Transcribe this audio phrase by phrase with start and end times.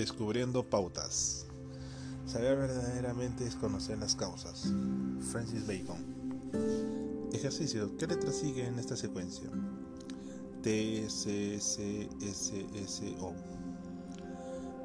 [0.00, 1.44] Descubriendo pautas.
[2.24, 4.72] Saber verdaderamente es conocer las causas.
[5.30, 7.28] Francis Bacon.
[7.34, 7.94] Ejercicio.
[7.98, 9.50] ¿Qué letra sigue en esta secuencia?
[10.62, 13.34] T, C, C, S, S, O.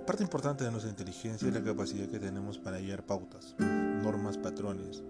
[0.06, 5.02] Parte importante de nuestra inteligencia es la capacidad que tenemos para hallar pautas, normas, patrones.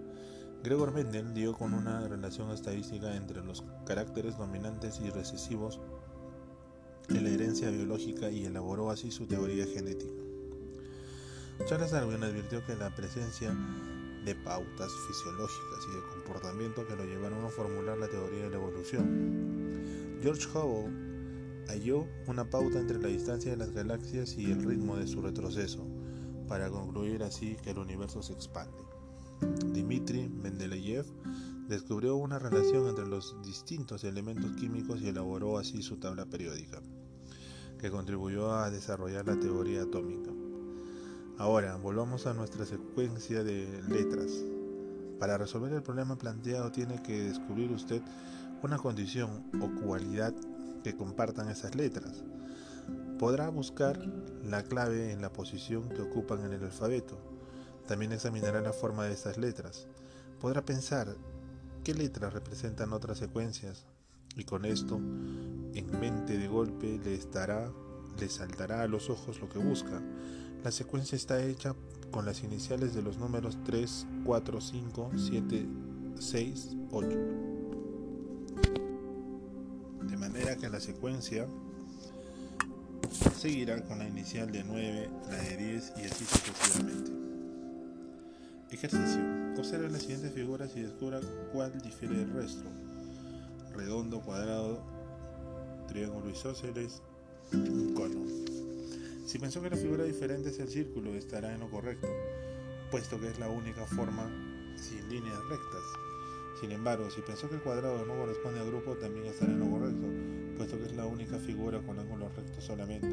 [0.64, 5.80] Gregor Mendel dio con una relación estadística entre los caracteres dominantes y recesivos
[7.10, 10.14] en la herencia biológica y elaboró así su teoría genética.
[11.66, 13.56] Charles Darwin advirtió que la presencia
[14.26, 18.56] de pautas fisiológicas y de comportamiento que lo llevaron a formular la teoría de la
[18.58, 20.20] evolución.
[20.22, 20.92] George Hubble
[21.68, 25.86] halló una pauta entre la distancia de las galaxias y el ritmo de su retroceso,
[26.48, 28.78] para concluir así que el universo se expande.
[29.74, 31.06] Dmitry Mendeleev
[31.68, 36.82] descubrió una relación entre los distintos elementos químicos y elaboró así su tabla periódica,
[37.80, 40.32] que contribuyó a desarrollar la teoría atómica.
[41.38, 44.32] Ahora, volvamos a nuestra secuencia de letras.
[45.20, 48.02] Para resolver el problema planteado tiene que descubrir usted
[48.62, 50.34] una condición o cualidad
[50.84, 52.24] que compartan esas letras.
[53.20, 54.00] Podrá buscar
[54.44, 57.18] la clave en la posición que ocupan en el alfabeto.
[57.88, 59.88] También examinará la forma de esas letras.
[60.40, 61.16] Podrá pensar
[61.86, 63.86] qué letras representan otras secuencias
[64.36, 67.72] y con esto en mente de golpe le estará
[68.20, 70.02] le saltará a los ojos lo que busca.
[70.64, 71.76] La secuencia está hecha
[72.10, 75.68] con las iniciales de los números 3, 4, 5, 7,
[76.18, 77.10] 6, 8.
[80.08, 81.46] De manera que la secuencia
[83.38, 87.12] seguirá con la inicial de 9, la de 10 y así sucesivamente.
[88.72, 89.45] Ejercicio.
[89.58, 91.20] Observe las siguientes figuras y descubra
[91.52, 92.66] cuál difiere del resto.
[93.74, 94.84] Redondo, cuadrado,
[95.88, 97.02] triángulo isósceles,
[97.96, 98.20] cono.
[99.26, 102.08] Si pensó que la figura diferente es el círculo, estará en lo correcto,
[102.92, 104.30] puesto que es la única forma
[104.78, 105.84] sin líneas rectas.
[106.60, 109.70] Sin embargo, si pensó que el cuadrado no corresponde al grupo, también estará en lo
[109.70, 110.08] correcto,
[110.58, 113.08] puesto que es la única figura con ángulos rectos solamente.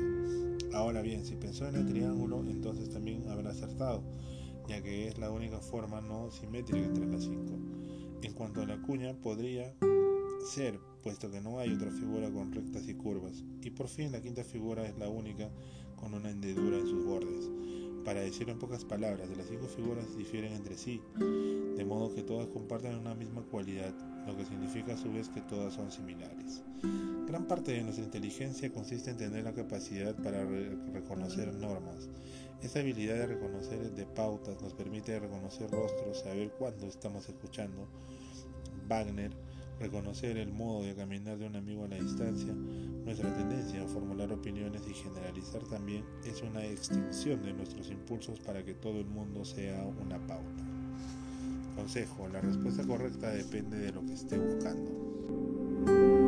[0.73, 4.03] Ahora bien, si pensó en el triángulo, entonces también habrá acertado,
[4.69, 7.59] ya que es la única forma no simétrica entre las cinco.
[8.23, 9.75] En cuanto a la cuña, podría
[10.47, 13.45] ser, puesto que no hay otra figura con rectas y curvas.
[13.63, 15.51] Y por fin la quinta figura es la única
[15.97, 17.51] con una hendedura en sus bordes.
[18.05, 21.01] Para decirlo en pocas palabras, las cinco figuras difieren entre sí,
[21.77, 21.85] de
[22.23, 23.93] que todas comparten una misma cualidad,
[24.27, 26.63] lo que significa a su vez que todas son similares.
[27.27, 30.45] Gran parte de nuestra inteligencia consiste en tener la capacidad para
[30.93, 32.09] reconocer normas.
[32.63, 37.89] Esta habilidad de reconocer de pautas nos permite reconocer rostros, saber cuándo estamos escuchando.
[38.89, 39.33] Wagner
[39.81, 44.33] reconocer el modo de caminar de un amigo a la distancia, nuestra tendencia a formular
[44.33, 49.45] opiniones y generalizar también es una extensión de nuestros impulsos para que todo el mundo
[49.45, 50.72] sea una pauta.
[51.75, 56.22] Consejo, la respuesta correcta depende de lo que esté buscando.